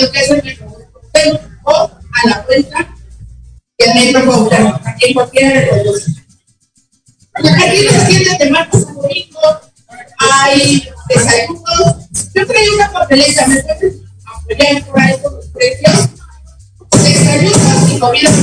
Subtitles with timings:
[0.00, 2.94] Lo que es el metro o a la vuelta
[3.78, 6.02] del metro Cuauhtémoc, aquí en cualquiera de los dos.
[7.34, 8.92] Aquí nos atienden de martes a
[10.44, 11.96] hay desayunos.
[12.34, 13.94] Yo traigo una papeleta, ¿me puedes
[14.24, 16.08] apoyar por ahí con los precios?
[17.02, 18.34] Desayunos y comidas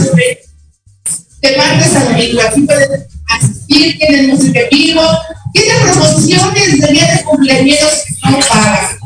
[1.42, 2.42] de martes a domingo.
[2.42, 5.04] Aquí pueden asistir, tienen música en vivo,
[5.54, 8.99] tienen promociones de día de cumpleaños que no pagan.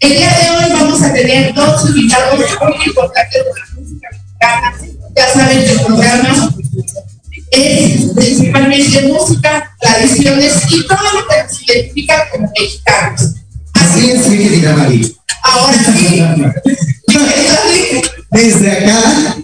[0.00, 4.74] El día de hoy vamos a tener dos invitados muy importantes de la música mexicana.
[5.14, 6.54] Ya saben que el programa
[7.50, 13.34] es principalmente música, tradiciones y todo lo que nos identifica como mexicanos.
[13.74, 15.06] Así es, mi querida María.
[15.42, 16.22] Ahora sí,
[18.30, 19.36] Desde acá.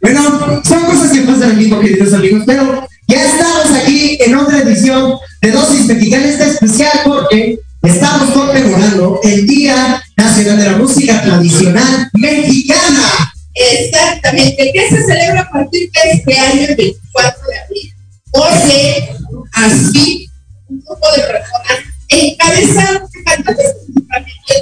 [0.00, 5.14] Bueno, son cosas que pasan mismo, queridos amigos, pero ya estamos aquí en otra edición
[5.42, 9.37] de Dosis Mexicana, esta especial porque estamos conmemorando el
[10.38, 13.34] De la Música Tradicional Mexicana.
[13.54, 17.94] Exactamente, que se celebra a partir de este año, el 24 de abril,
[18.30, 19.16] porque
[19.54, 20.30] así
[20.68, 23.74] un grupo de personas encabezados, cantantes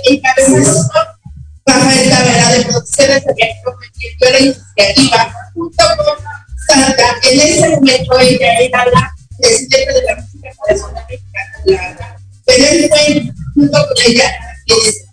[0.08, 3.78] encabezados por Rafael Tavera de Producciones México,
[4.18, 6.24] que la iniciativa, junto con
[6.68, 12.88] Santa, en ese momento ella era la presidenta de la música tradicional mexicana, pero él
[12.88, 14.32] fue junto con ella
[14.64, 15.05] quienes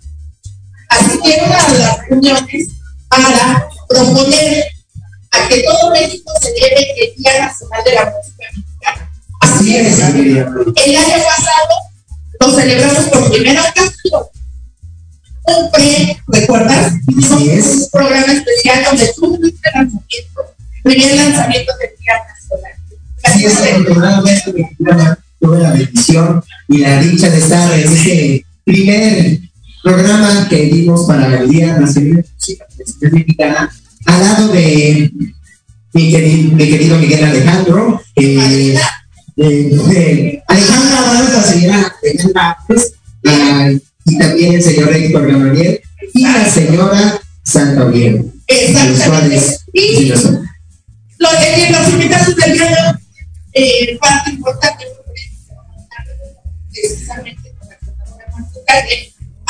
[1.41, 2.69] a las reuniones
[3.09, 4.65] para proponer
[5.31, 9.12] a que todo México celebre el Día Nacional de la Música Mexicana.
[9.41, 10.00] Así es.
[10.00, 11.74] El año pasado
[12.39, 14.24] lo celebramos por primera ocasión.
[15.45, 16.94] Un pre, ¿recuerdas?
[17.07, 20.42] Hicimos un programa especial donde tú tuviste el lanzamiento,
[20.83, 22.73] primer lanzamiento del Día Nacional.
[23.23, 24.54] Así es, afortunadamente
[25.40, 29.40] tuve la bendición y la dicha de estar en este primer
[29.83, 32.25] programa que dimos para el Día Nacional
[32.99, 33.71] de Mexicana,
[34.06, 35.11] al lado de
[35.94, 38.78] mi querido, mi querido Miguel Alejandro, eh,
[39.35, 42.94] de Alejandra Álvarez, la señora Alejandra Álvarez,
[43.28, 43.69] ah,
[44.06, 45.81] y también el señor Héctor Gamaliel
[46.13, 47.85] y la señora Santa.
[47.85, 49.57] Los Exactamente.
[49.73, 52.99] Y los, eh, los invitados del día
[53.54, 54.85] de eh, parte importante
[56.71, 57.78] precisamente con la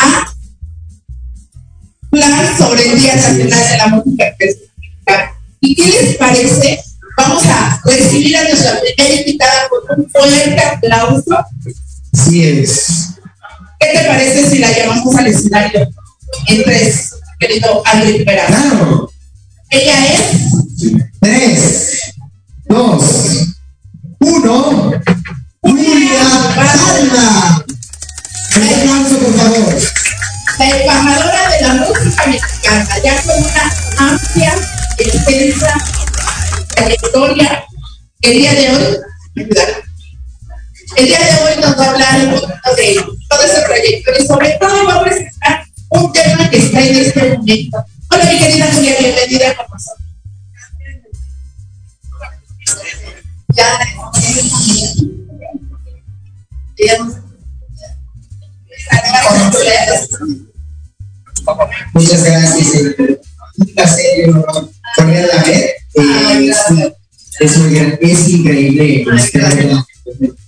[0.03, 0.33] a
[2.11, 4.35] hablar sobre el Día Nacional de la Música.
[5.61, 6.83] ¿Y qué les parece?
[7.17, 11.37] Vamos a recibir a nuestra primera invitada con un fuerte aplauso.
[12.13, 13.09] Así es.
[13.79, 15.87] ¿Qué te parece si la llamamos al escenario
[16.47, 18.45] en tres, querido Andrés Rivera?
[18.47, 19.09] Claro.
[19.69, 20.53] Ella es
[21.19, 22.13] Tres,
[22.65, 23.47] dos,
[24.19, 24.91] uno.
[25.61, 27.65] Julia Palma.
[29.23, 29.75] Por favor.
[30.59, 34.53] la embajadora de la música mexicana, ya con una amplia,
[34.97, 35.77] extensa
[36.75, 37.63] trayectoria.
[38.21, 38.97] El día de hoy,
[40.97, 42.95] el día de hoy nos va a hablar un poquito de
[43.29, 47.37] todo ese proyecto y sobre todo va a presentar un tema que está en este
[47.37, 47.85] momento.
[48.11, 50.05] Hola, mi querida Julia, bienvenida con nosotros.
[53.55, 53.79] Ya,
[56.77, 57.22] Muchas
[59.63, 60.09] gracias.
[62.73, 63.19] eh,
[63.59, 65.75] Un placer y un honor volverla a ver.
[65.95, 66.51] Eh,
[67.39, 67.55] es,
[67.99, 69.55] es increíble estar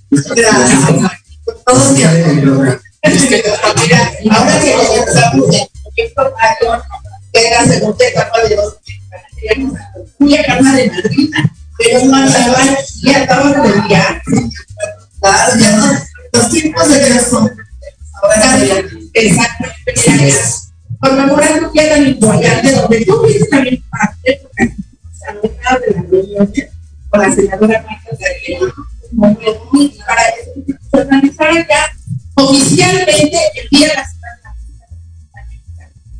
[0.10, 0.79] Gracias.
[1.44, 2.82] Con todo mi amor.
[3.82, 6.84] Mira, ahora que comenzamos el proyecto Mayor,
[7.32, 8.75] que era segunda etapa de dos
[10.17, 14.22] muy a casa de madrina, pero no andaban y acaban de enviar.
[16.34, 17.51] Los tiempos de Dios son
[18.22, 20.34] ahora exactamente
[21.00, 24.41] conmemorando que era importante donde tú fuiste también parte
[25.41, 26.53] porque de la reunión
[27.10, 28.10] con la senadora Marta
[30.05, 31.91] para organizar ya
[32.36, 34.55] oficialmente el día de la semana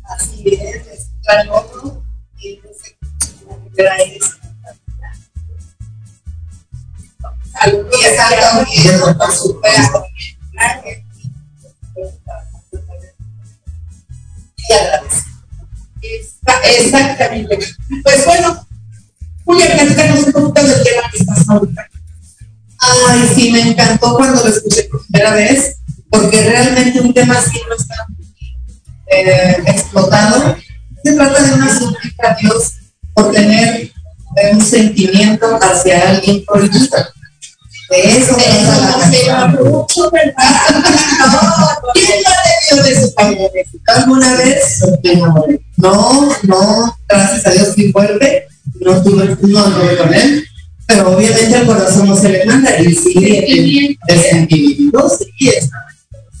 [0.04, 1.08] así es
[1.50, 2.02] otro
[2.38, 2.60] y
[7.60, 7.90] Saludos.
[10.58, 10.82] A
[14.68, 15.36] por supuesto.
[16.78, 17.58] Exactamente.
[18.02, 18.66] Pues bueno,
[19.44, 21.88] Julia, platícanos un poquito del tema que estás ahorita.
[22.78, 25.76] Ay, sí, me encantó cuando lo escuché por primera vez,
[26.10, 28.06] porque realmente un tema así no está
[29.06, 30.56] eh, explotado.
[31.02, 32.72] Se trata de una súplica a Dios
[33.14, 33.92] por tener
[34.52, 36.96] un sentimiento hacia alguien prohibido.
[37.88, 38.36] Eso
[39.58, 40.10] mucho.
[41.94, 42.22] ¿Quién
[42.70, 43.48] no de su familia?
[43.86, 44.82] ¿Alguna vez?
[45.76, 48.46] No, no, gracias a Dios fui fuerte,
[48.80, 50.44] no tuve, no anduve con él,
[50.86, 55.50] pero obviamente el corazón no se le manda y sigue el sentimiento, sí,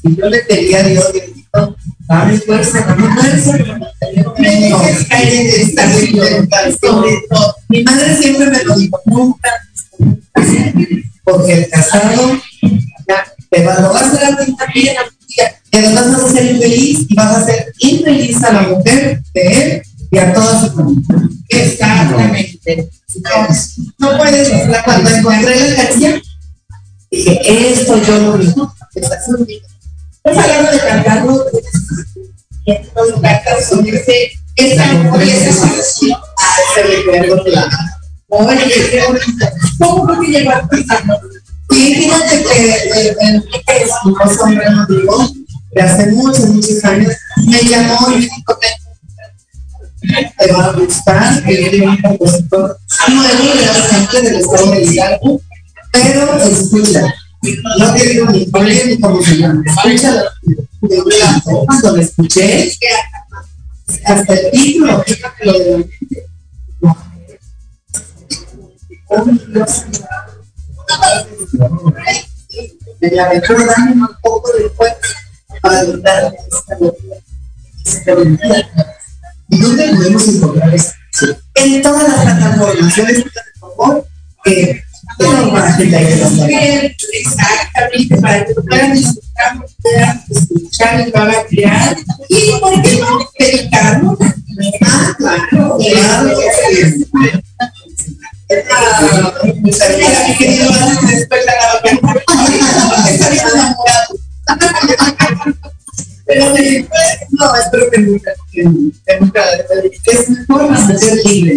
[0.02, 1.76] si yo le pedía a Dios, Diosito,
[2.08, 3.58] dame fuerza, dame fuerza,
[7.68, 9.50] mi madre siempre me lo dijo, nunca,
[11.26, 12.40] porque el casado
[13.50, 14.96] te va, lo vas a hacer a ti también,
[15.70, 19.82] que vas a hacer infeliz y vas a hacer infeliz a la mujer de él
[20.12, 21.02] y a toda su familia.
[21.48, 22.88] Exactamente.
[23.24, 24.48] No, no puedes,
[24.84, 26.22] cuando encontré la canción,
[27.10, 28.54] dije, esto yo lo vi.
[28.94, 31.44] Estás hablando de cantarlo,
[33.68, 37.95] son ese, esa amor y esa pasión a
[38.28, 39.46] Oye, qué bonito.
[39.78, 41.20] ¿Cómo fue que llegaste a
[41.70, 42.72] Sí, fíjate que
[43.20, 45.28] el que es un hombre amigo
[45.72, 47.12] de hace muchos, muchos años,
[47.44, 48.58] me llamó y me dijo
[50.38, 52.78] te va a gustar, que es un compositor
[53.08, 55.40] nuevo de la gente del estado de Hidalgo,
[55.92, 57.14] pero escucha,
[57.78, 60.24] no te digo ni cuál es ni cómo se llama, escucha
[61.44, 62.72] cuando lo escuché,
[64.04, 65.04] hasta el título,
[65.42, 66.25] lo de la mente.
[73.00, 74.92] Me la recuerdan un poco después
[75.62, 78.12] para ayudar esta
[79.48, 80.94] ¿Y dónde podemos encontrar esto?
[81.54, 82.96] En todas las plataformas.
[82.96, 84.06] Yo les pido por favor
[84.44, 84.82] que
[87.12, 91.96] Exactamente, para que puedan disfrutar, puedan escuchar y a crear.
[92.28, 94.18] Y por qué no dedicarnos.
[94.82, 96.38] Ah, claro, claro.
[98.48, 99.72] Mi
[100.38, 100.70] querido,
[106.26, 106.54] pero
[107.30, 109.42] no, espero que nunca, que, nunca,
[110.06, 111.56] es mejor ser libre.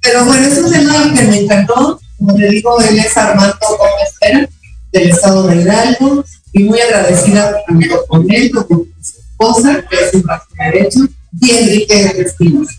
[0.00, 2.00] Pero bueno, es un tema que me encantó.
[2.18, 4.48] Como te digo, él es Armando Gómez Pera,
[4.92, 9.96] del estado de Hidalgo, y muy agradecida tanto con él como con su esposa, que
[9.96, 10.24] es un
[10.56, 11.00] derecho,
[11.40, 12.72] y Enrique Espinosa.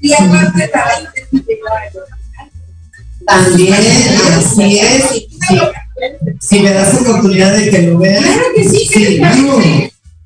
[0.00, 0.70] Y aparte
[3.26, 3.74] también,
[4.32, 5.04] así es.
[6.40, 8.22] Si me das oportunidad de que lo vean.
[8.22, 9.20] Claro que sí, sí.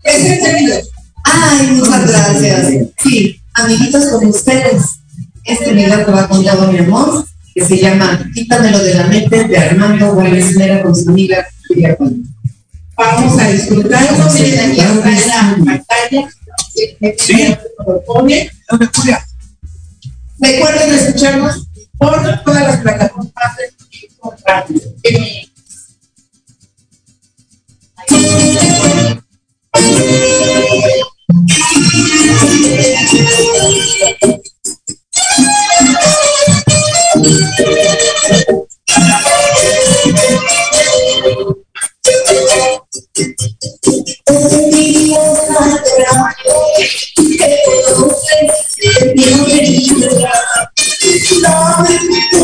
[0.05, 0.85] Es
[1.25, 2.89] Ay, muchas gracias.
[3.03, 4.83] Sí, amiguitos como ustedes,
[5.45, 9.45] este video que va a contar mi amor, que se llama Quítamelo de la mente
[9.45, 11.97] de Armando Gómez Mera con su amiga Julia
[12.97, 14.33] Vamos a disfrutarlo.
[14.35, 16.31] Miren, aquí está en la pantalla.
[17.19, 17.57] Sí.
[20.41, 21.67] Recuerden escucharnos
[21.99, 23.75] por todas las plataformas de
[24.47, 24.85] Radio
[51.77, 51.89] I've
[52.31, 52.44] been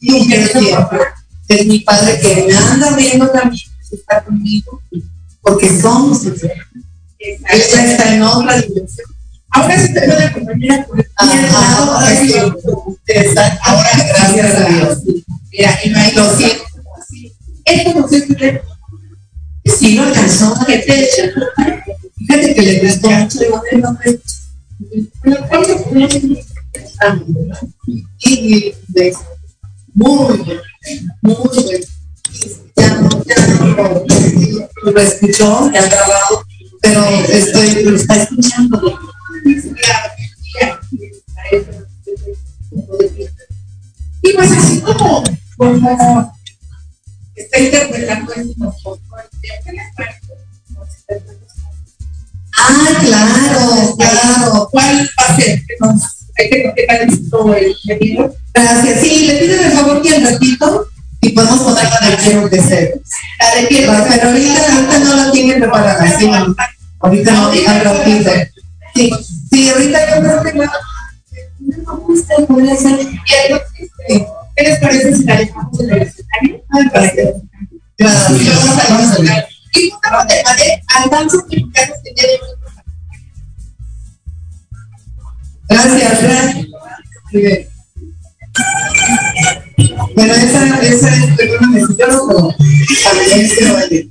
[0.00, 0.26] ¿no?
[0.26, 0.98] Que mi papá,
[1.48, 4.82] es mi padre que me anda viendo también, que está conmigo,
[5.42, 6.24] porque somos.
[7.18, 9.06] Ella está en otra dimensión.
[9.50, 12.34] Ahora sí te puede acompañar por el sí.
[13.62, 14.98] Ahora, gracias a Dios.
[15.50, 16.64] Mira, y me lo siento
[16.98, 17.32] así.
[17.64, 18.62] Esto no sé qué
[19.64, 21.30] si no alcanzó a fecha.
[22.16, 23.38] Fíjate que le gustó mucho
[23.72, 24.20] el nombre.
[28.20, 29.14] Y de
[29.94, 30.44] muy bueno,
[31.22, 31.86] muy bueno.
[32.76, 33.66] Ya no, ya no
[34.84, 36.44] lo, lo escuchó, ya grabado,
[36.80, 38.98] pero estoy, lo está escuchando.
[44.22, 45.24] Y pues así como,
[45.56, 46.34] como
[47.34, 49.00] está interpretando esto nosotros,
[49.42, 50.20] ¿qué les parece?
[52.56, 54.68] Ah, claro, claro.
[54.70, 55.62] ¿Cuál va a ser?
[58.54, 59.00] Gracias.
[59.00, 60.86] Sí, le pido el favor que al ratito
[61.20, 63.00] y podemos poner la de quiero que se.
[63.38, 66.30] La de piedra, Pero ahorita, no la tienen preparada, sí.
[67.00, 68.30] Ahorita no, al ratito.
[68.94, 69.10] Sí,
[69.50, 70.52] sí, ahorita yo creo que
[72.46, 72.98] puede hacer
[74.56, 76.62] ¿Qué les parece si la dejamos en el escenario?
[76.68, 76.94] Vamos
[78.18, 79.48] a a.
[79.72, 82.40] Y vamos a ver al danza mexicanos que tienen
[85.70, 86.66] Gracias, gracias.
[87.32, 87.68] Muy bien.
[90.16, 92.54] Bueno, esa, esa es, no puedo.
[93.04, 94.10] También se lo vale.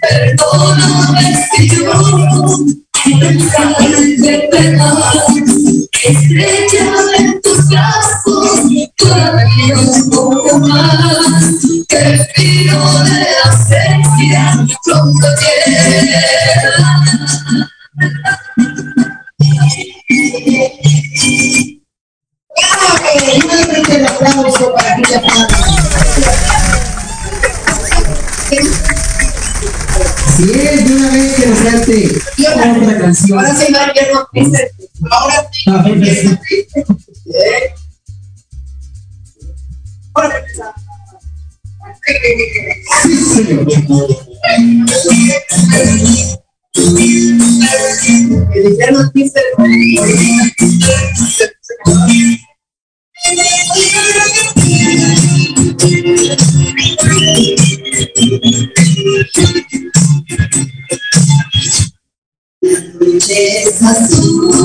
[0.00, 1.48] Perdóname
[3.20, 3.76] pensar
[4.18, 4.48] de
[6.02, 6.86] estrella
[7.18, 8.60] en tus brazos,
[8.96, 10.10] todavía un
[12.00, 12.18] el
[15.74, 16.94] de la.
[23.94, 25.20] Un aplauso para aquella
[31.54, 33.38] otra canción.
[33.38, 33.78] Ahora sí, no.
[35.10, 35.64] Ahora sí.
[43.34, 43.66] Señor.
[48.54, 49.40] El infierno dice.
[62.64, 64.62] Es azul,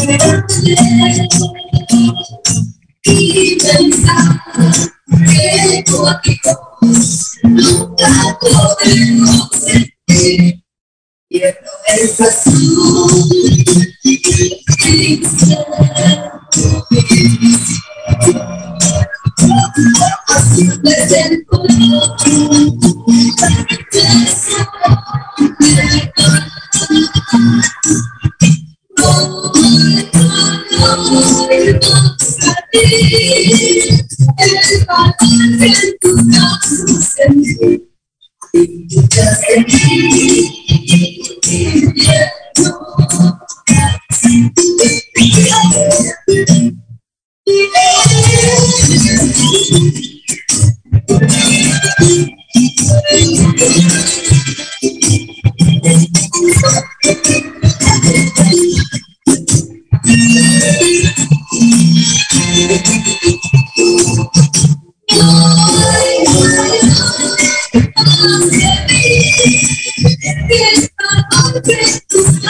[0.00, 2.39] creer que nuestra
[3.04, 4.42] y pensar
[5.08, 6.60] que contigo
[7.42, 10.62] nunca podremos sentir.
[11.28, 13.22] Cielo es azul,
[20.26, 22.79] azul es el color
[32.72, 32.86] El
[34.86, 35.50] valor
[71.68, 72.40] en tus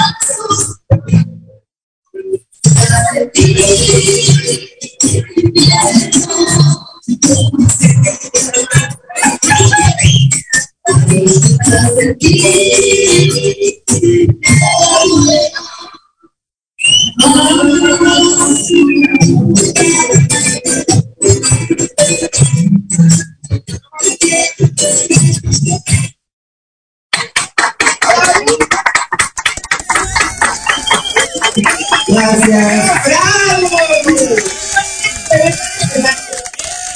[32.08, 33.04] Gracias.
[33.04, 33.68] ¡Bravo!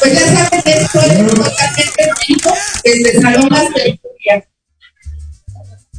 [0.01, 2.53] Pues ya saben que esto es totalmente en vivo
[2.85, 3.51] desde Salón.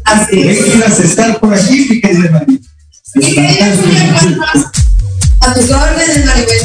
[0.06, 1.00] Así es.
[1.00, 2.30] Estar por aquí, fíjense,
[5.42, 6.60] a tus órdenes, Maribel,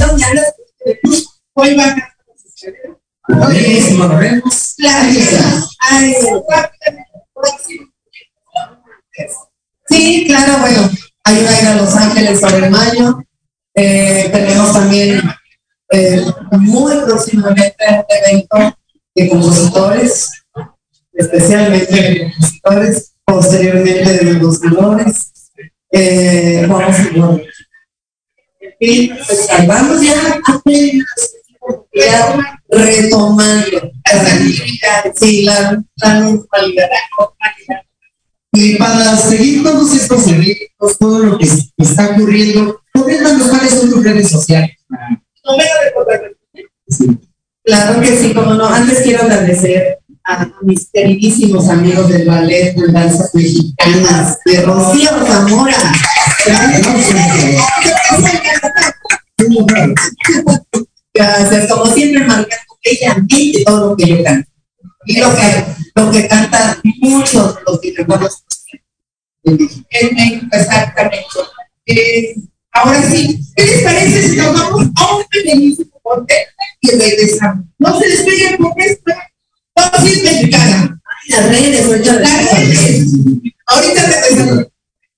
[1.61, 4.75] Hoy va a Oye, nos vemos.
[4.79, 5.09] Claro.
[9.87, 10.91] Sí, claro, bueno.
[11.25, 13.23] Hay una en Los Ángeles sobre el mayo.
[13.75, 15.21] Eh, tenemos también
[15.91, 18.79] eh, muy próximamente este evento
[19.15, 20.31] de compositores,
[21.13, 25.31] especialmente de compositores, posteriormente de los ganadores.
[25.93, 27.03] Eh, vamos a
[28.79, 31.40] fin, pues, vamos ya apenas
[32.69, 36.89] retomando las actividades, sí, la, la normalidad.
[38.53, 44.03] Y para seguir todos estos eventos, todo lo que está ocurriendo, coméntanos cuáles son tus
[44.03, 44.71] redes sociales.
[45.45, 45.65] No me
[46.89, 47.19] sí.
[47.63, 48.67] Claro que sí, como no.
[48.67, 55.77] Antes quiero agradecer a mis queridísimos amigos del ballet de danzas mexicanas, de Rocío Zamora.
[56.47, 56.87] Gracias,
[61.69, 63.17] como siempre, marcando ella
[63.65, 64.51] todo lo que yo canto.
[65.07, 68.45] Y lo que, lo que canta muchos los recuerdos
[69.43, 71.27] en México, exactamente.
[71.87, 72.37] Eh,
[72.73, 76.35] ahora sí, ¿qué les parece si nos vamos a un pequeñísimo corte
[76.81, 77.67] y regresamos?
[77.79, 79.13] No se despeguen porque esto
[80.07, 81.01] es mexicana.
[81.29, 83.13] Las redes, las redes.
[83.67, 84.67] Ahorita regresamos.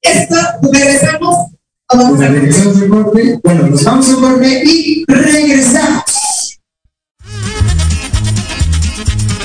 [0.00, 0.36] Esto,
[0.72, 1.51] regresamos.
[1.94, 3.40] Vamos a corte.
[3.44, 6.58] Bueno, nos vamos al corte y regresamos.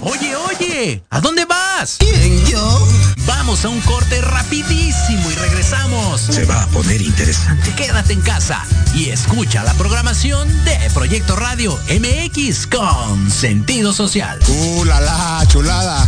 [0.02, 1.98] Oye, oye, ¿a dónde vas?
[2.00, 2.88] ¿Quién, yo?
[3.26, 6.22] Vamos a un corte rapidísimo y regresamos.
[6.22, 7.74] Se va a poner interesante.
[7.76, 8.64] Quédate en casa
[8.96, 14.40] y escucha la programación de Proyecto Radio MX con sentido social.
[14.48, 16.08] ¡Uh, la, la chulada!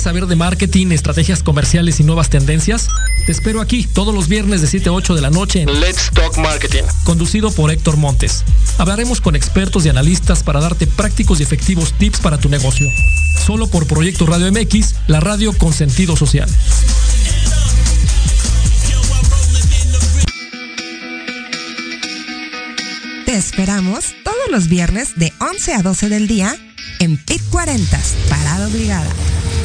[0.00, 2.88] ¿Quieres saber de marketing, estrategias comerciales y nuevas tendencias?
[3.26, 6.10] Te espero aquí todos los viernes de 7 a 8 de la noche en Let's
[6.14, 8.42] Talk Marketing, conducido por Héctor Montes.
[8.78, 12.88] Hablaremos con expertos y analistas para darte prácticos y efectivos tips para tu negocio.
[13.44, 16.48] Solo por Proyecto Radio MX, la radio con sentido social.
[23.26, 26.56] Te esperamos todos los viernes de 11 a 12 del día
[27.00, 29.10] en PIT 40, Parada Obligada,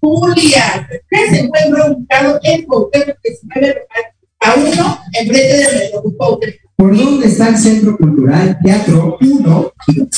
[0.00, 0.86] Tertulias.
[1.10, 4.04] Que se encuentra ubicado en Cuauhtémoc 19 local
[4.40, 6.38] a uno enfrente de Metropolitano.
[6.76, 9.72] ¿Por dónde está el Centro Cultural Teatro 1 y 2?
[9.88, 10.08] Ahí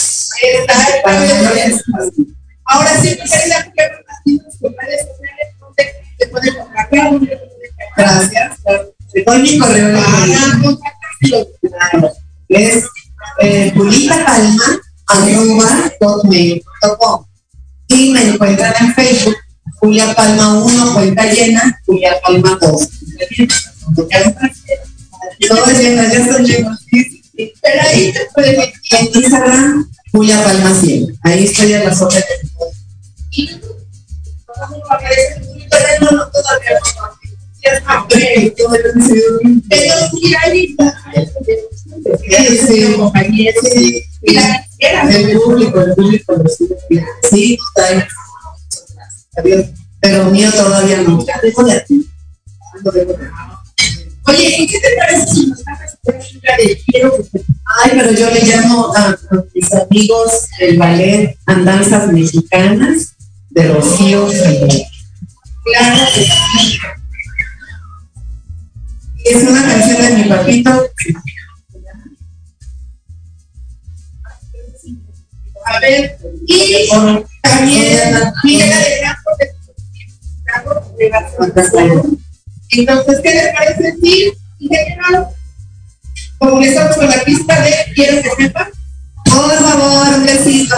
[0.61, 1.81] está, el padre de
[2.65, 4.05] Ahora sí, mi querida mujer,
[4.61, 5.85] tus redes sociales, donde
[6.19, 7.21] te pueden contactar.
[7.97, 8.59] Gracias.
[9.27, 10.81] Doy mi correo electrónico.
[12.49, 12.85] Es
[13.41, 17.25] eh, Julita Palma, arroba, hotmail.com.
[17.89, 19.37] Y me encuentran en Facebook,
[19.83, 22.89] Julia Palma 1, cuenta llena, Julia Palma 2.
[25.49, 26.79] Todo lleno, ya estoy lleno.
[27.35, 31.19] Pero ahí te pueden En Instagram, Julia Palma 100.
[31.25, 32.27] Ahí estoy a las órdenes.
[33.33, 33.51] Y
[34.47, 37.19] ¿cómo aparece tu teléfono todavía no?
[39.69, 40.33] Pero sí
[44.79, 46.45] era El público, el público.
[47.31, 48.07] Sí, está
[49.37, 49.67] Adiós.
[50.01, 51.25] Pero mío todavía no.
[51.43, 52.07] Dejo de aquí.
[54.27, 57.17] Oye, ¿y qué te parece si nos una de quiero
[57.83, 59.17] Ay, pero yo le llamo a,
[59.55, 63.15] mis amigos del ballet Andanzas Mexicanas
[63.51, 64.29] de Rocío.
[65.65, 66.79] Claro que sí.
[69.25, 70.87] Es una canción de mi papito.
[75.65, 76.89] A ver, y
[77.43, 79.53] también de.
[82.71, 85.29] Entonces, ¿qué les parece si ingeniero
[86.39, 88.69] comenzamos con la pista de quiero que sepan?
[89.25, 90.77] Por favor, un besito.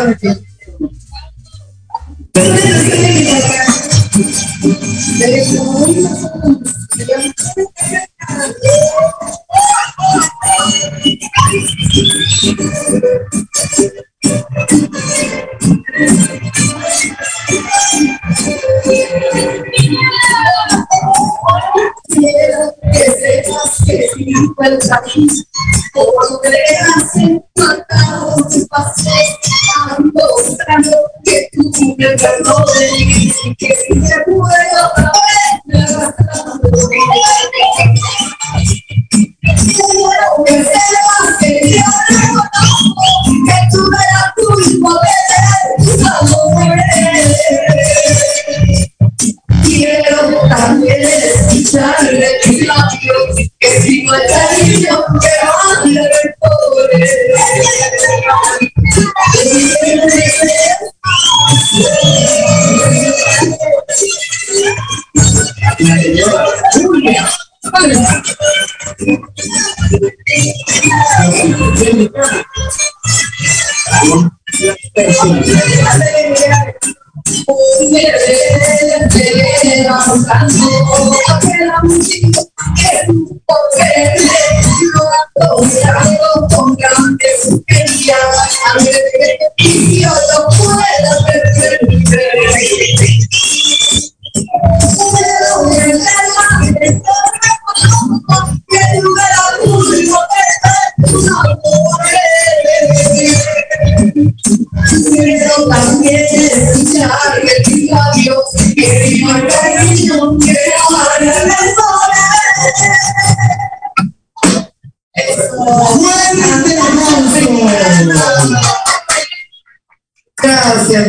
[22.08, 24.24] Quiero que sepas que si
[24.56, 25.26] puedes aquí,
[25.92, 28.37] como creas empatado,
[28.70, 32.92] paseando, mostrando que tú me perdones
[33.44, 34.84] y que si te puedo
[39.74, 42.13] Quiero que sepas que
[43.94, 45.24] que tú y poder
[46.20, 46.85] amores.
[49.64, 55.34] Quiero también escucharle tus labios, que si no hay cariño, que
[75.24, 75.63] Y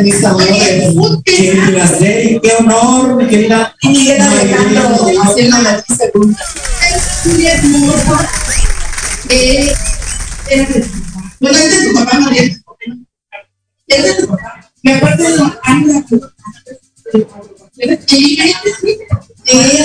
[0.06, 0.93] mis amores.
[1.26, 3.76] Qué placer y qué honor, mi querida.
[3.84, 6.39] Miguel Alejandro haciendo la segunda.
[9.30, 9.74] Eh.
[11.39, 12.43] Bueno, es de tu papá, María.
[13.88, 14.72] Es de tu papá.
[14.84, 16.06] Me acuerdo de la Ana.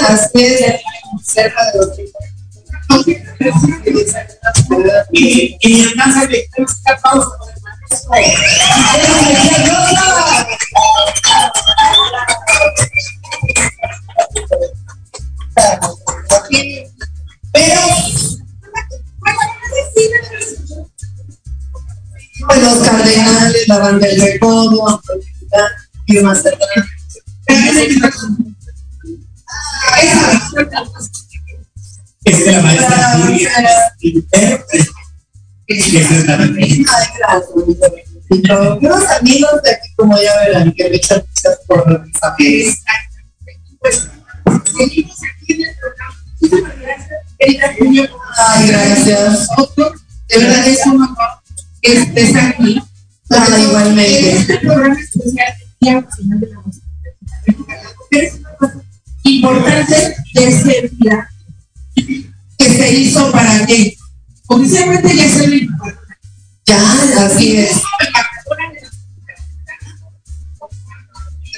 [0.08, 0.80] Así es.
[1.24, 1.98] cerca de los
[5.12, 6.46] Y, y de
[7.02, 7.30] pausa.
[32.26, 32.60] Es de la.
[38.76, 41.22] Unos amigos de aquí, como ya verán, que me echan
[41.66, 42.74] por mis amigos.
[44.76, 46.74] Seguimos aquí en el programa.
[46.76, 47.20] Gracias,
[48.66, 49.48] gracias.
[50.28, 51.16] De verdad es un honor
[51.82, 52.82] que estés aquí.
[53.30, 54.60] Igualmente.
[55.80, 56.60] Día Nacional de la.
[58.10, 58.38] Es
[59.24, 61.28] importante de ser día.
[62.58, 63.96] se hizo para qué?
[64.48, 65.56] Oficialmente ya se lo
[66.66, 67.82] Ya, así es.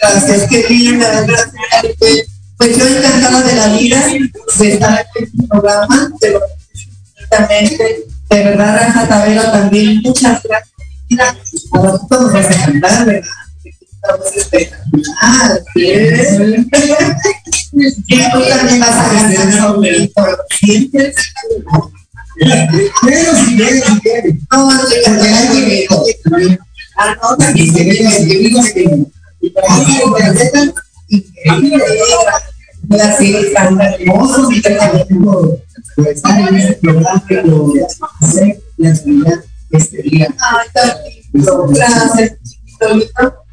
[0.01, 1.53] Gracias, qué linda, gracias.
[2.59, 4.07] Pues yo encantada de la vida
[4.59, 6.41] de estar aquí en tu programa, de lo
[7.17, 8.05] perfectamente.
[8.31, 10.73] De verdad, Raja Tabela también, muchas gracias.
[11.73, 13.42] A vas a cantar, ¿verdad?
[15.75, 16.69] Bien.
[18.07, 20.23] Y tú también vas a ganar favorito.
[20.59, 21.17] ¿Sientes?
[23.03, 24.35] Menos si quieres, si quieres.
[24.51, 25.61] No, porque hay que
[26.39, 26.59] ver.
[26.97, 27.97] Ah, no, también se ve
[28.27, 29.07] que digo que
[33.01, 35.61] así tan hermosos y tan hermosos
[36.07, 37.73] estar en este programa que lo
[38.21, 40.29] hace la seguridad este día.
[41.33, 42.33] Gracias.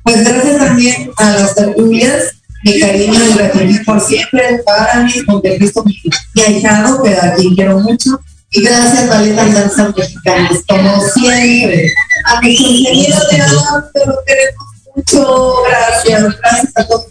[0.03, 2.33] Pues gracias también a las tertulias,
[2.63, 5.95] mi cariño y gratitud por siempre para mí, porque Cristo mi,
[6.35, 8.19] mi ahijado, pero a quien quiero mucho.
[8.51, 11.91] Y gracias, Valetas Danzas Mexicanas, como siempre.
[12.25, 15.53] A mis ingenieros de arte, lo queremos mucho.
[15.67, 17.05] Gracias, gracias a todos.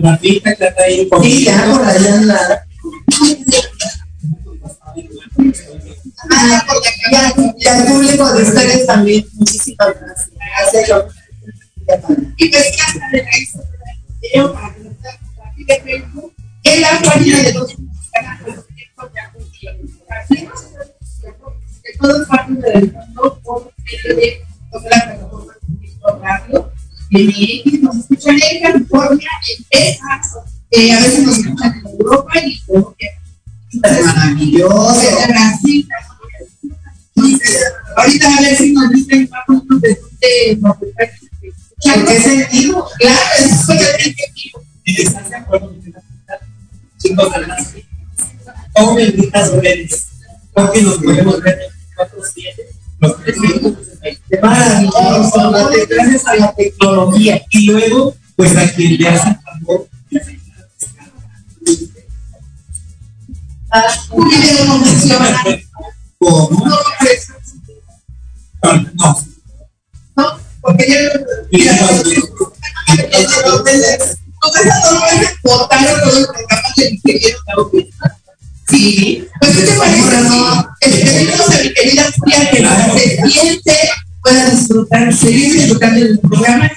[0.00, 1.08] La pista que está ahí.
[1.22, 2.66] Sí, ya por allá anda.
[6.30, 6.64] Ah,
[7.12, 10.30] ya, y al público de ustedes también, muchísimas gracias.
[10.72, 11.23] Gracias.
[12.36, 13.24] Y pues ya está de
[16.64, 17.76] en la página de los
[21.84, 24.40] de todas partes del mundo por medio de
[24.72, 26.72] la plataforma de radio.
[27.10, 30.38] En México nos escuchan en California, en Texas,
[30.70, 33.10] eh, a veces nos escuchan en Europa y en Colombia.
[33.82, 35.00] Maravilloso.
[35.00, 35.88] De Brasil.
[37.96, 39.98] Ahorita a ver si nos dicen más o menos de
[40.56, 41.08] dónde nos están
[41.84, 42.88] ¿En qué sentido?
[42.98, 44.62] Claro, eso es el sentido.
[44.84, 46.40] ¿Y estás de acuerdo con la
[46.98, 47.74] Chicos, además,
[48.72, 50.06] ¿cómo benditas redes?
[50.54, 51.58] Porque nos podemos ver
[51.98, 52.54] 24-7,
[53.00, 54.40] los 360.
[54.40, 55.52] Maravilloso,
[55.88, 57.42] gracias a la tecnología.
[57.50, 59.88] Y luego, pues a quien le hace favor.
[64.80, 65.44] Menciona.
[66.18, 66.66] ¿Cómo?
[68.94, 69.16] No,
[70.64, 70.70] No.
[70.70, 70.98] no, porque ya
[71.50, 71.72] mira,
[75.42, 77.38] votaron todo el programa del ingeniero
[78.68, 79.54] Sí, pues.
[79.78, 80.68] No,
[81.74, 82.58] querida Julia que
[82.98, 83.76] se siente,
[84.22, 86.70] pueda disfrutar, seguir disfrutando del programa.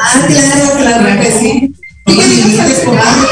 [0.00, 1.74] Ah, claro, claro que sí.
[2.06, 3.26] ¿Y qué dices al programa?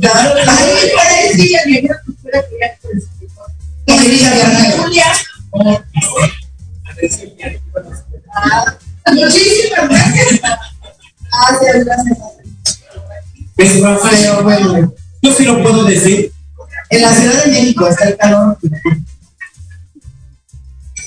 [0.00, 0.90] Claro, ahí
[9.06, 10.40] Muchísimas gracias.
[11.30, 12.18] Gracias, gracias.
[13.82, 16.32] Rafael, bueno, yo sí lo puedo decir.
[16.90, 18.58] En la Ciudad de México está el calor.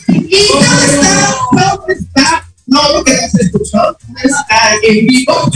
[0.08, 5.52] Y no está, no está, no se escuchó, no está en vivo.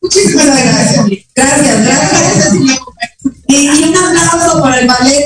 [0.00, 1.06] Muchísimas gracias.
[1.34, 2.54] Gracias, gracias.
[3.48, 3.87] Y,
[4.80, 5.24] el ballet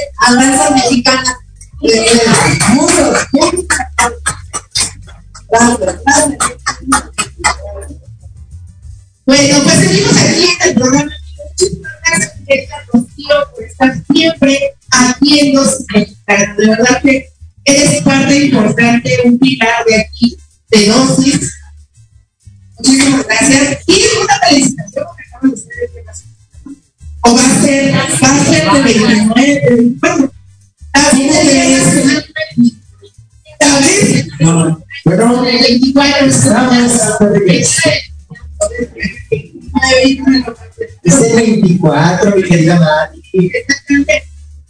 [0.74, 1.38] Mexicana.
[2.74, 3.18] Muchos.
[5.50, 6.38] Gracias, gracias.
[9.24, 11.12] Bueno, pues seguimos aquí en el programa.
[11.48, 16.56] Muchísimas gracias, Rocío, por estar siempre aquí en los mexicanos.
[16.56, 17.28] De verdad que
[17.64, 20.36] eres parte importante, un pilar de aquí,
[20.70, 21.52] de dosis.
[22.78, 23.78] Muchísimas gracias.
[23.86, 26.12] Y una felicitación porque acaban de tema.
[27.24, 30.32] O va a ser, va a ser de 29, bueno,
[30.92, 31.52] de
[33.60, 34.28] ¿Sabes?
[34.40, 36.92] No, Bueno, El 24 vamos.
[41.02, 43.52] Es el 24, mi querida Mari.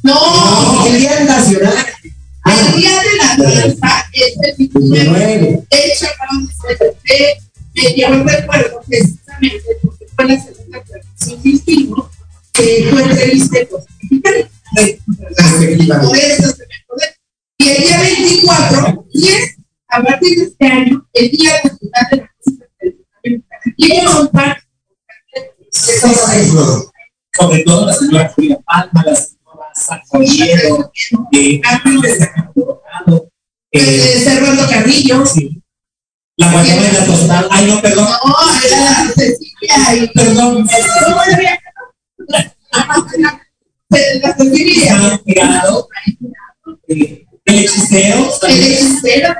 [0.02, 1.86] No, El Día Nacional.
[2.44, 5.10] el día de la danza es el 29.
[5.10, 5.66] 29.
[5.70, 7.36] De hecho, acabamos de ver,
[7.74, 11.94] me llevó el recuerdo precisamente porque fue la segunda transmisión del film
[12.52, 13.02] que me
[15.94, 16.22] acordé.
[17.58, 19.56] Y el día 24, y es
[19.88, 22.66] a partir de este año, el Día Nacional de la Música
[24.12, 24.62] contar
[27.32, 30.92] sobre todo la señora Julia Palma, la señora Sacoyero,
[31.32, 31.60] eh, eh,
[33.72, 35.24] eh, Servando Carrillo.
[35.24, 35.62] sí.
[36.36, 38.34] la guayaba de la tostada, ay no, perdón, No,
[38.66, 40.66] era Cecilia y perdón,
[41.04, 41.22] ¿Cómo
[42.28, 43.48] era?
[44.22, 44.96] La Cecilia.
[44.96, 45.88] Iván Tirado,
[46.88, 49.34] eh, el hechicero, El hechicero.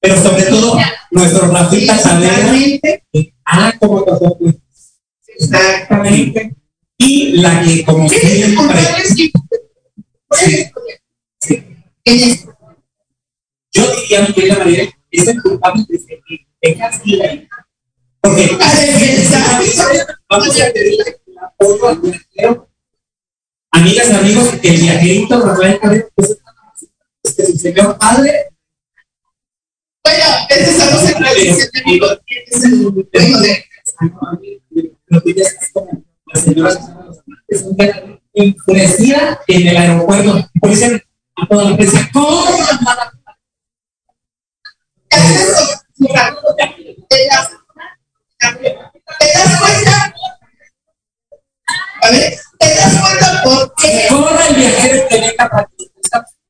[0.00, 0.76] pero sobre todo
[1.10, 3.04] nuestro Rafita Exactamente.
[3.46, 4.38] ah, como pasó,
[5.26, 6.56] Exactamente.
[6.98, 8.80] Y la que como ¿Quién es el siempre.
[9.10, 9.32] Sí.
[10.32, 10.70] Sí,
[11.40, 11.64] sí.
[12.04, 12.46] ¿Quién es?
[13.72, 17.48] Yo diría, mi querida María, es el culpable de que tengas vida.
[18.20, 18.56] Porque
[20.28, 21.16] vamos a el
[21.58, 22.68] apoyo.
[23.70, 26.06] Amigas, amigos, el viajerito Rafael
[27.22, 28.50] es que su señor padre.
[30.04, 31.22] Bueno, ese estamos en
[31.86, 32.00] mi
[32.46, 33.66] es el dueño de
[35.06, 36.70] Lo que ya es como la señora
[37.48, 40.48] es una enfurecida en el aeropuerto.
[41.36, 42.44] A toda la empresa, ¿cómo?
[47.08, 47.50] ¿Te das,
[49.18, 50.14] ¿Te das cuenta?
[52.04, 54.06] A ver, ¿te das cuenta por qué?
[54.10, 55.86] Corra el viajero que venga para que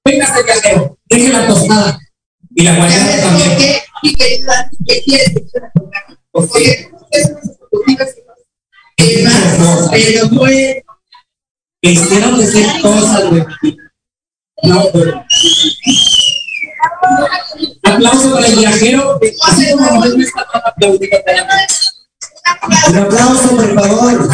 [0.04, 1.98] venga el viajero, deje la tostada
[2.56, 3.58] y la guayaba ¿Por también.
[3.58, 3.82] qué?
[4.02, 6.18] Mi querida, ¿qué quieres que la programa?
[6.32, 7.32] Porque ustedes
[8.96, 9.88] ¿Qué más?
[9.92, 10.80] Pero bueno.
[11.82, 13.44] Que hicieron decir cosas, güey.
[14.64, 15.24] No, pero.
[17.84, 19.20] Aplauso para el viajero.
[22.88, 24.28] Un aplauso, por favor.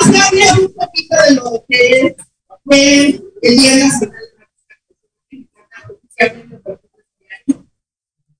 [0.00, 2.16] Habla un poquito de lo que
[2.64, 4.22] fue el Día Nacional.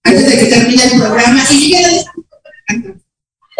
[0.04, 1.80] Antes de que termine el programa, y ya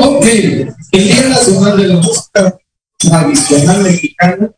[0.01, 2.59] Ok, el Día Nacional de la Música
[2.99, 4.51] Tradicional Mexicana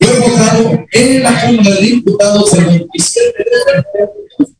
[0.00, 4.50] fue votado en la Cámara de Diputados el 27 de febrero de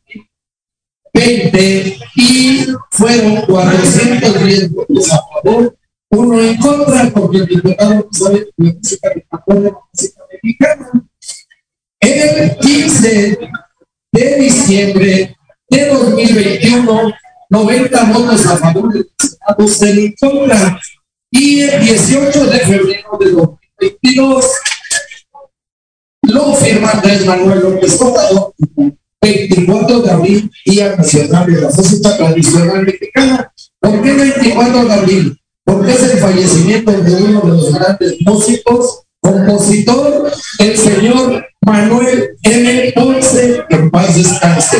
[1.13, 5.77] 2020 y fueron 410 votos a favor,
[6.11, 10.91] uno en contra, porque el diputado no sabe la música mexicana es la música mexicana.
[11.99, 13.39] El 15
[14.11, 15.37] de diciembre
[15.69, 17.11] de 2021,
[17.49, 20.79] 90 votos a favor del Senado, se en contra.
[21.31, 24.45] Y el 18 de febrero de 2022
[26.23, 28.53] lo firma Andrés Manuel López Obrador,
[29.21, 33.53] 24 de abril, Día Nacional de la Música Tradicional Mexicana.
[33.79, 35.40] ¿Por qué 24 de abril?
[35.71, 42.91] Porque es el fallecimiento de uno de los grandes músicos, compositor, el señor Manuel M.
[42.93, 44.79] Ponce, en paz descanse.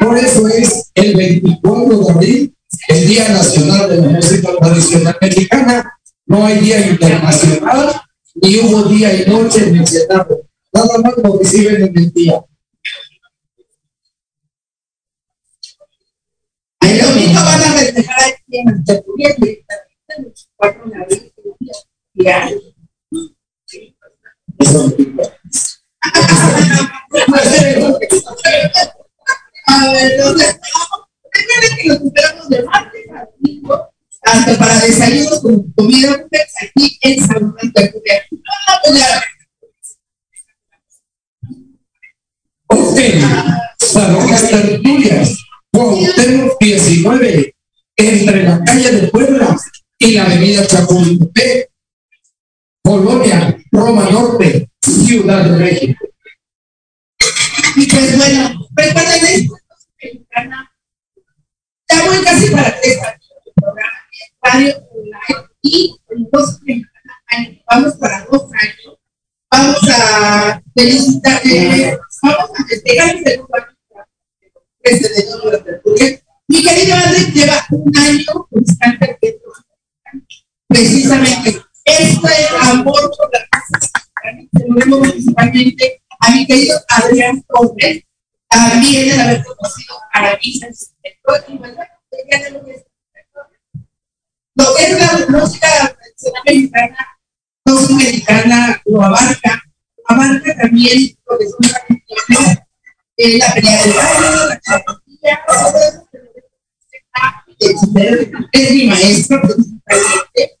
[0.00, 2.56] Por eso es el 24 de abril,
[2.88, 5.92] el Día Nacional de la Música Tradicional Mexicana.
[6.26, 8.02] No hay día internacional,
[8.34, 10.42] ni hubo día y noche mencionado.
[10.72, 12.44] Nada más lo siguen en el día.
[16.80, 18.84] El domingo van a festejar aquí en el
[20.12, 21.32] Chapulín, el 24 de abril,
[22.14, 22.48] ya.
[29.66, 30.60] A ver, entonces,
[31.32, 33.92] recuerden que los esperamos de martes a domingo,
[34.22, 36.26] hasta para desayunos con comida
[36.60, 37.54] aquí en San
[38.66, 39.06] Acuña.
[42.68, 43.22] Hotel,
[43.78, 45.36] Salón Las Tertulias,
[45.72, 47.54] Cuauhtémoc 19,
[47.96, 49.56] entre la calle de Puebla
[50.02, 51.70] y la avenida Chapultepec,
[52.82, 56.04] Colonia, Roma Norte, Ciudad de México.
[57.76, 59.54] Y pues bueno, recuerden esto,
[60.02, 60.72] mexicana.
[61.88, 63.92] Ya voy casi para tres años del programa
[64.40, 66.58] Online y en dos
[67.70, 68.98] vamos para dos años.
[69.52, 71.42] Vamos a felicitar,
[72.22, 73.16] vamos a festejar
[74.82, 75.64] el segundo año
[75.96, 76.22] de.
[76.48, 79.16] Mi querido Andrés lleva un año constante
[80.72, 83.48] precisamente este amor por la
[84.52, 88.04] lo debo principalmente a mi querido Adrián Gómez,
[88.48, 91.74] también el haber conocido a la sector, y bueno,
[92.30, 92.84] ya lo que es
[94.54, 97.18] lo que es la música tradicional mexicana,
[97.64, 99.62] música mexicana lo abarca,
[100.06, 102.58] abarca también lo que son las canciones,
[103.16, 105.44] eh, la pelea del gallo, la champilla,
[108.52, 110.58] es mi maestro principalmente,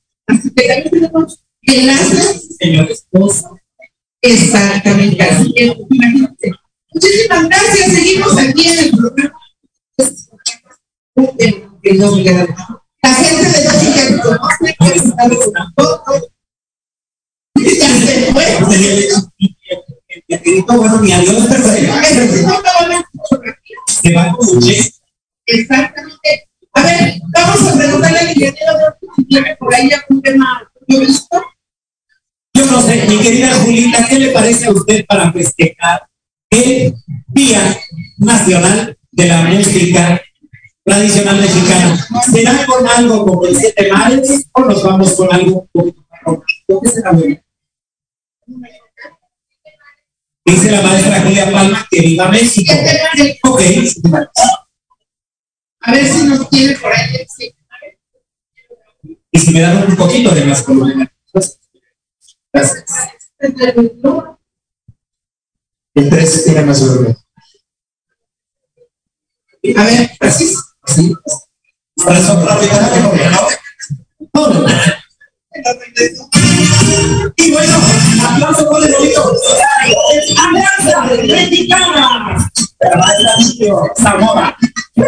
[2.58, 3.58] señor esposo,
[4.20, 5.52] Exactamente, así.
[6.94, 9.38] Muchísimas gracias, seguimos aquí en el programa.
[13.02, 14.38] La gente de México
[24.02, 24.92] que que.
[25.46, 26.51] Exactamente.
[26.74, 28.72] A ver, vamos a preguntarle al ingeniero
[29.16, 31.42] si tiene por ahí algún tema yo visto.
[32.54, 36.02] Yo no sé, mi querida Julita, ¿qué le parece a usted para festejar
[36.50, 36.94] el
[37.28, 37.78] Día
[38.18, 40.20] Nacional de la Música
[40.84, 41.96] tradicional mexicano.
[42.30, 46.20] ¿Será con algo como el siete mares o nos vamos con algo un poquito más
[46.22, 46.80] romántico?
[46.82, 47.40] ¿Qué será bueno?
[50.44, 52.74] Dice la maestra Julia Palma que viva México.
[53.44, 53.60] Ok.
[55.82, 57.54] A ver si nos tiene por ahí sí.
[59.32, 60.92] Y si me dan un poquito de más color.
[62.52, 62.84] Gracias.
[65.94, 67.16] El 3 era más verde.
[69.76, 70.54] A ver, así.
[70.82, 71.14] Así.
[71.96, 72.58] Para soplar
[74.32, 74.48] ¿no?
[74.48, 74.66] No, no.
[77.36, 77.78] Y bueno,
[78.28, 79.36] aplauso por el bonito.
[80.38, 82.50] Alianza Mexicana.
[83.96, 84.56] Zamora.
[84.94, 85.06] Soy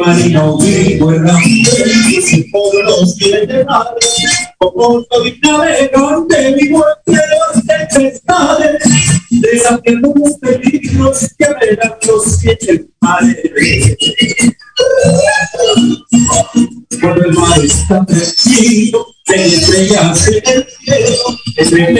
[0.00, 1.70] marino vivo errante,
[2.50, 4.16] por los siete mares,
[4.56, 8.82] como soy navegante, vivo entre los tempestades,
[9.28, 13.36] desafiando los peligros que verán los siete mares.
[17.00, 21.94] Cuando el mar está tranquilo, hay estrellas en el cielo, entre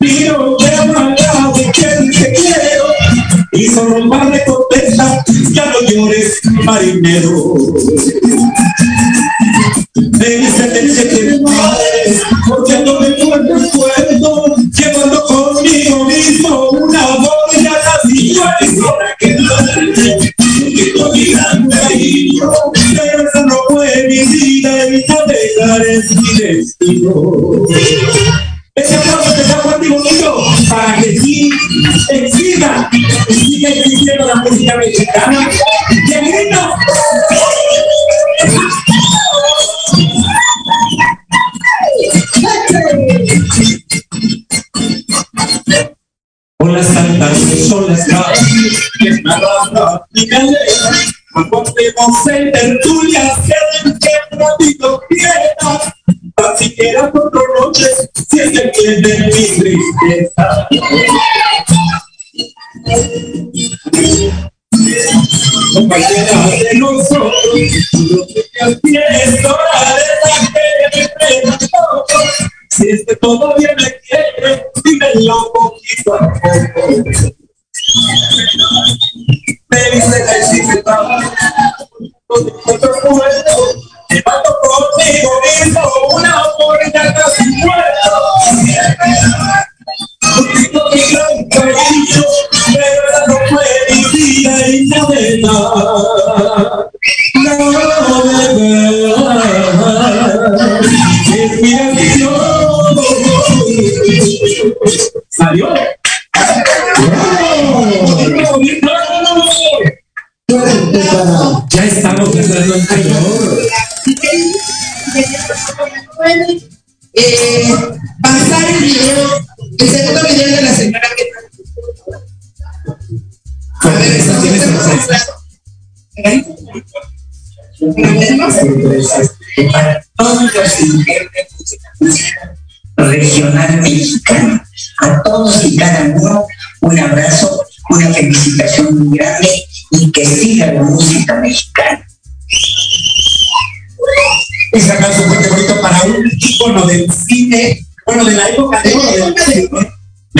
[0.00, 2.84] veo una de que te quiero,
[3.52, 7.54] y solo el mar me contesta, ya no llores, marinero.
[9.94, 17.72] Me dice que se te madre, porque no me recuerdo, llevando conmigo mismo una boya
[17.84, 20.37] nacida y sobre que que
[21.08, 22.50] con mi gran cariño,
[22.96, 27.52] pero esa no fue mi vida y navegar es mi destino.
[28.74, 31.50] Ese aplauso que está fuerte y bonito para que sí
[32.32, 32.90] siga,
[33.28, 35.50] siga existiendo la música mexicana.
[35.90, 36.74] Y el grito.
[46.60, 47.38] Con las tantas
[47.68, 50.90] son las calles que me arrastra mi calera.
[51.36, 55.94] Acostemos en tertulias que que ratito quiera.
[56.36, 57.86] Así que era por noche,
[58.28, 60.68] si es que entiende mi tristeza.
[65.74, 67.32] Compañera de nosotros,
[67.92, 72.28] lo que tienes hora de saber entre nosotros.
[72.70, 74.67] Si es que todavía me quiere,
[75.14, 75.50] dímelo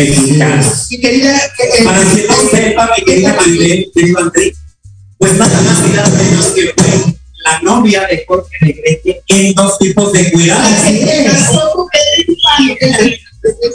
[0.07, 0.72] cine mexicano.
[0.90, 4.57] Mi querida, eh, Para quien no sepa, mi querida Maribel, querido Andrés,
[5.18, 9.78] pues nada más y nada menos que fue la novia de Jorge Negrete en dos
[9.78, 10.70] tipos de cuidados.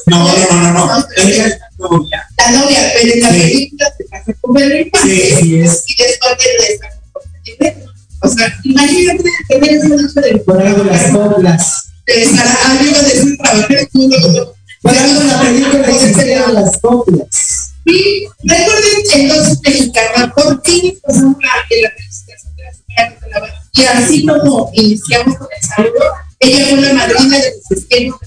[0.08, 1.06] No, no, no, no, no.
[1.18, 2.28] Ella es la novia.
[2.38, 4.90] La novia, pero en la película se casó con Pedro.
[5.04, 5.84] Sí, sí es.
[5.88, 7.84] Y después Jorge Negrete.
[8.22, 11.92] O sea, imagínate tener esa noche de Por algo las coplas.
[12.06, 14.54] estar arriba de un trabajar tú no
[14.84, 17.74] Algo la película dice que eran las coplas.
[17.86, 21.50] Y recuerden entonces mexicana, ¿por qué pasamos la,
[21.82, 23.64] la felicitación de la señora?
[23.74, 26.04] Y así como iniciamos con el saludo,
[26.40, 28.20] ella fue la madrina de los esquemas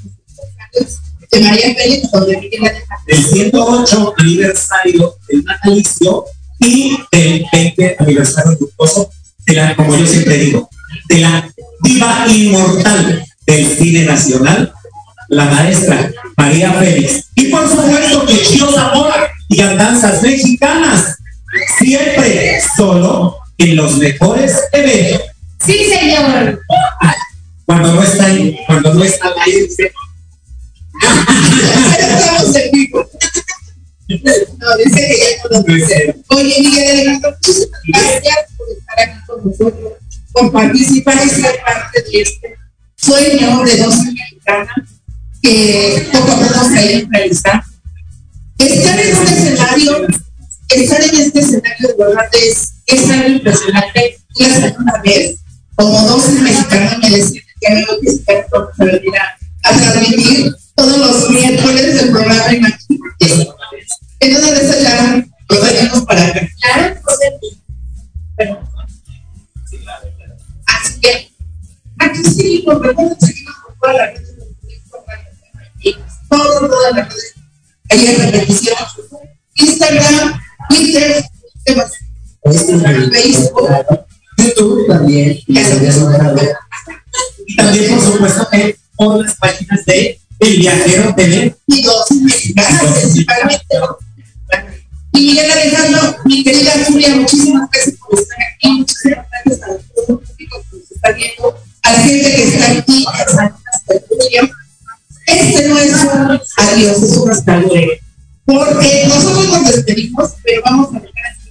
[1.30, 2.72] de María Félix, donde vive la
[3.07, 6.24] Del 108 aniversario del natalicio
[6.61, 9.11] y del 20 aniversario luctuoso
[9.46, 10.68] de la, como yo siempre digo,
[11.09, 11.48] de la
[11.82, 14.72] diva inmortal del cine nacional,
[15.29, 17.24] la maestra María Félix.
[17.35, 21.16] Y por supuesto que Chio Zamora y danzas mexicanas,
[21.79, 25.22] siempre solo en los mejores eventos.
[25.64, 26.61] Sí, señor.
[27.64, 29.93] Cuando no están, cuando cuando no está al aire, dice,
[31.99, 33.11] Estamos en vivo.
[34.09, 36.16] No, dice que ya conocemos.
[36.29, 37.37] Oye, Miguel Alejandro,
[37.89, 39.93] gracias por estar aquí con nosotros,
[40.33, 42.57] por participar y ser parte de este
[42.97, 44.95] sueño de dos mexicanas
[45.47, 47.62] que poco a poco se ha ido realizar.
[48.59, 50.07] Estar en un escenario,
[50.68, 54.18] estar en este escenario de verdad es, es algo impresionante.
[54.38, 55.36] La segunda vez,
[55.76, 60.99] como dos mexicanos me decían que había un experto que venir a, a transmitir todos
[60.99, 63.53] los miércoles del programa Imagínate.
[64.18, 66.49] Entonces de eso ya lo tenemos para acá.
[66.61, 67.01] Claro,
[68.36, 68.61] pero,
[70.66, 71.30] Así que,
[71.99, 74.26] aquí sí, por favor, seguimos por toda la red
[76.29, 77.16] todo, toda la red.
[77.91, 78.77] Ahí en repetición,
[79.55, 81.24] Instagram, Twitter,
[81.64, 81.93] ¿qué más?
[82.53, 83.68] Facebook,
[84.39, 85.39] YouTube también.
[85.47, 85.55] Y
[87.57, 91.57] también, por supuesto, que por las páginas de El Viajero TV.
[91.66, 93.66] y dos mexicanas principalmente.
[95.12, 99.79] Y Miguel Alejandro, mi querida Julia, muchísimas gracias por estar aquí, muchísimas gracias a todo
[100.09, 103.55] el público que nos está viendo, a la gente que está aquí, a
[103.89, 104.66] del estudio.
[105.27, 107.93] Este no es un adiós, es un hasta luego.
[108.45, 111.47] Porque nosotros nos despedimos, pero vamos a dejar así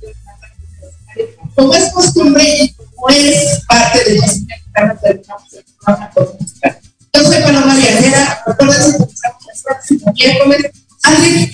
[1.55, 6.79] como es costumbre y como es parte de los mexicanos, terminamos el programa con música.
[7.13, 10.71] Yo soy Paloma Viajera, recuerden que empezamos el próximo miércoles.
[11.03, 11.51] Alex,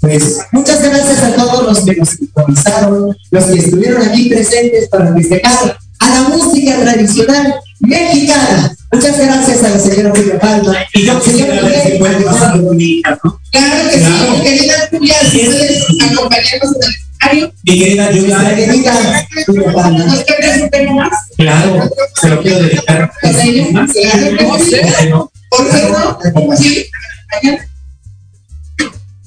[0.00, 5.14] Pues muchas gracias a todos los que nos sintonizaron, los que estuvieron aquí presentes para
[5.14, 8.75] festejar a la música tradicional mexicana.
[8.92, 10.76] Muchas gracias a la señora Julia Palma.
[10.94, 13.40] Y yo quisiera ver si puede pasar con mi hija, ¿no?
[13.50, 17.52] Claro que sí, mi querida Julia, si puedes acompañarnos en el escenario.
[17.64, 20.04] Mi querida Julia, la querida Julia Palma.
[20.04, 21.10] ¿Nos quieres un tema más?
[21.36, 23.12] claro, se lo quiero dedicar.
[23.20, 25.08] Con ella, claro que sí.
[25.10, 25.32] ¿no?
[25.50, 26.56] ¿Por qué no?
[26.56, 26.86] Sí.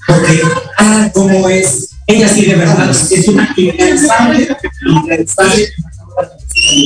[0.08, 0.42] Porque,
[0.78, 1.90] ah, cómo es.
[2.08, 4.48] Ella sí, de verdad, es una incansable,
[4.82, 5.70] incansable.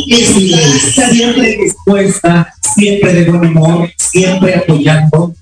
[0.07, 5.34] Es siempre dispuesta, siempre de buen humor, siempre apoyando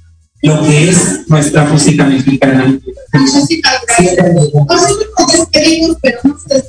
[0.42, 2.80] lo que es nuestra música mexicana.
[3.14, 4.34] Muchísimas gracias.
[4.34, 6.64] Nosotros nos despedimos, pero no se de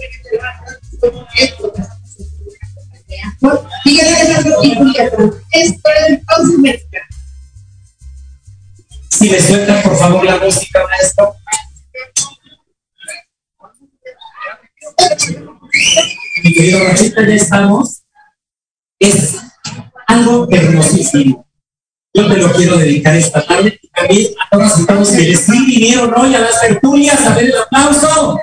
[1.01, 1.73] como esto.
[1.75, 1.93] Es.
[9.11, 11.37] Si me sueltan, por favor, la música, maestro.
[16.53, 18.03] Mi querido Rachita, ya estamos.
[18.99, 19.39] Es
[20.07, 21.49] algo hermosísimo.
[22.13, 25.65] Yo te lo quiero dedicar esta tarde y también a todos los invitados que sí
[25.65, 28.39] vinieron hoy a las tertulias a ver el aplauso.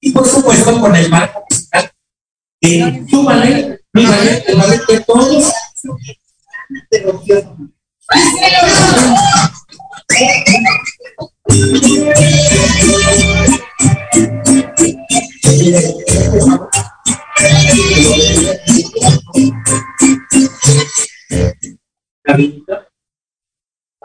[0.00, 1.92] Y por supuesto con el marco musical
[2.60, 5.52] que tú, Vale, mi Vale, el Vale de todos.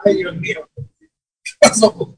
[0.04, 0.70] Ay, Dios mío.
[1.44, 2.18] ¿Qué pasó?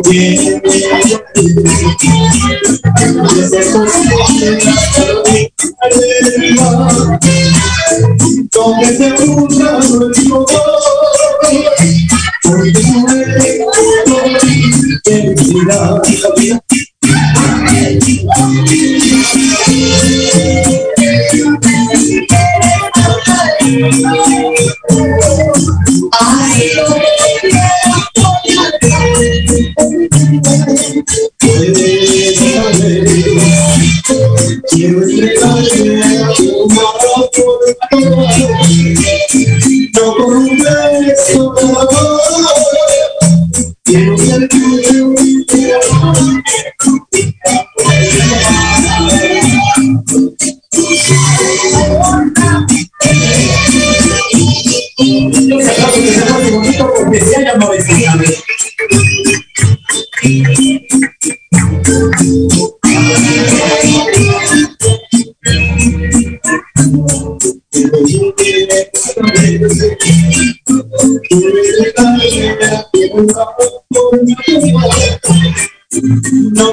[15.06, 16.02] felicidad.
[34.70, 38.59] Quiero entregarte un amor por no
[60.30, 60.38] No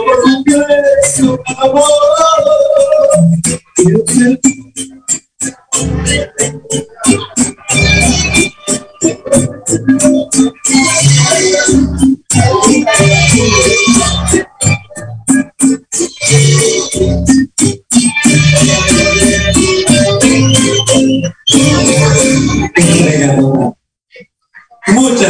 [0.05, 2.06] por un beso, amor.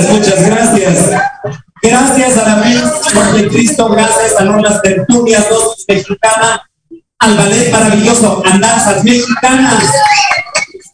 [0.05, 1.11] Muchas, gracias.
[1.83, 6.61] Gracias a la Mies de Cristo, gracias a las tertulias, dos mexicanas,
[7.19, 9.85] al ballet maravilloso, andanzas mexicanas.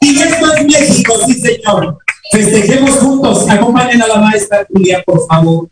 [0.00, 1.98] Y esto es México, sí señor.
[2.32, 5.68] Festejemos juntos, acompañen a la maestra Julia, por favor.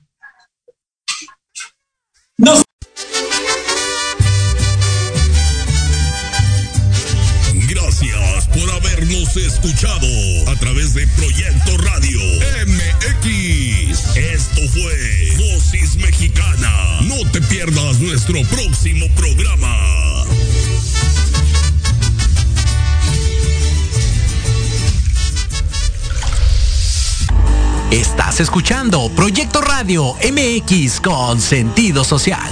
[7.68, 10.06] Gracias por habernos escuchado
[10.48, 12.18] a través de Proyecto Radio
[12.66, 13.19] MX.
[14.20, 17.00] Esto fue Dosis Mexicana.
[17.04, 20.26] No te pierdas nuestro próximo programa.
[27.90, 32.50] Estás escuchando Proyecto Radio MX con sentido social.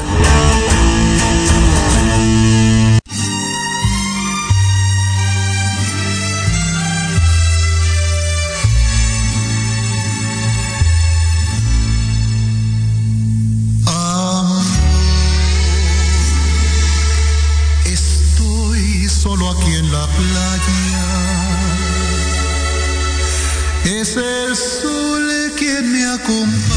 [24.49, 26.67] El sol quien me acompaña